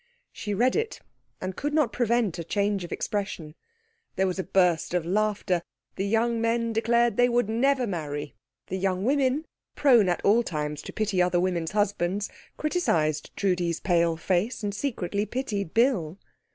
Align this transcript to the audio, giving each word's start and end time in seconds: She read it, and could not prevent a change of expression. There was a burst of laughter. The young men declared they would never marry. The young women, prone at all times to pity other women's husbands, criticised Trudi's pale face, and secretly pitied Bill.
She 0.31 0.55
read 0.55 0.75
it, 0.75 0.99
and 1.39 1.55
could 1.55 1.75
not 1.75 1.93
prevent 1.93 2.39
a 2.39 2.43
change 2.43 2.83
of 2.83 2.91
expression. 2.91 3.53
There 4.15 4.25
was 4.25 4.39
a 4.39 4.43
burst 4.43 4.95
of 4.95 5.05
laughter. 5.05 5.61
The 5.95 6.07
young 6.07 6.41
men 6.41 6.73
declared 6.73 7.17
they 7.17 7.29
would 7.29 7.47
never 7.47 7.85
marry. 7.85 8.33
The 8.65 8.77
young 8.79 9.03
women, 9.05 9.45
prone 9.75 10.09
at 10.09 10.25
all 10.25 10.41
times 10.41 10.81
to 10.81 10.91
pity 10.91 11.21
other 11.21 11.39
women's 11.39 11.73
husbands, 11.73 12.31
criticised 12.57 13.29
Trudi's 13.35 13.79
pale 13.79 14.17
face, 14.17 14.63
and 14.63 14.73
secretly 14.73 15.27
pitied 15.27 15.71
Bill. 15.75 16.17